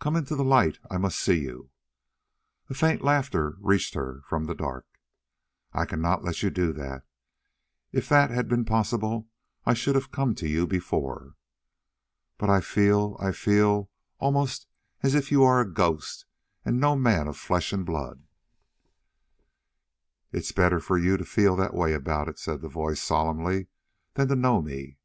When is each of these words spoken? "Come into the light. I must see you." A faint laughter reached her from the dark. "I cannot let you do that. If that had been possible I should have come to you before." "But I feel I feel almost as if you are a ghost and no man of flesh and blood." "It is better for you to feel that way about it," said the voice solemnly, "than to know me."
"Come 0.00 0.16
into 0.16 0.34
the 0.34 0.42
light. 0.42 0.80
I 0.90 0.98
must 0.98 1.20
see 1.20 1.42
you." 1.42 1.70
A 2.68 2.74
faint 2.74 3.02
laughter 3.02 3.54
reached 3.60 3.94
her 3.94 4.20
from 4.26 4.46
the 4.46 4.54
dark. 4.56 4.84
"I 5.72 5.84
cannot 5.84 6.24
let 6.24 6.42
you 6.42 6.50
do 6.50 6.72
that. 6.72 7.04
If 7.92 8.08
that 8.08 8.30
had 8.30 8.48
been 8.48 8.64
possible 8.64 9.28
I 9.64 9.74
should 9.74 9.94
have 9.94 10.10
come 10.10 10.34
to 10.34 10.48
you 10.48 10.66
before." 10.66 11.36
"But 12.36 12.50
I 12.50 12.60
feel 12.60 13.16
I 13.20 13.30
feel 13.30 13.92
almost 14.18 14.66
as 15.04 15.14
if 15.14 15.30
you 15.30 15.44
are 15.44 15.60
a 15.60 15.72
ghost 15.72 16.26
and 16.64 16.80
no 16.80 16.96
man 16.96 17.28
of 17.28 17.36
flesh 17.36 17.72
and 17.72 17.86
blood." 17.86 18.24
"It 20.32 20.38
is 20.40 20.50
better 20.50 20.80
for 20.80 20.98
you 20.98 21.16
to 21.16 21.24
feel 21.24 21.54
that 21.54 21.74
way 21.74 21.92
about 21.92 22.26
it," 22.26 22.40
said 22.40 22.60
the 22.60 22.68
voice 22.68 23.00
solemnly, 23.00 23.68
"than 24.14 24.26
to 24.26 24.34
know 24.34 24.62
me." 24.62 24.98